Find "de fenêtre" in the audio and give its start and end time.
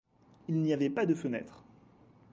1.05-1.63